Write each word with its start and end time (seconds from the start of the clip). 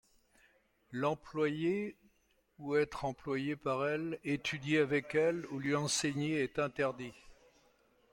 L'employer 0.91 1.95
ou 2.57 2.75
être 2.75 3.05
employé 3.05 3.55
par 3.55 3.87
elle, 3.87 4.17
étudier 4.23 4.79
avec 4.79 5.13
elle 5.13 5.45
ou 5.51 5.59
lui 5.59 5.75
enseigner 5.75 6.41
est 6.41 6.57
interdit. 6.57 7.13